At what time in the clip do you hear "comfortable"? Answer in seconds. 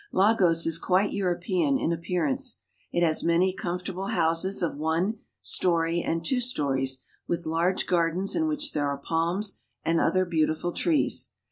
3.53-4.07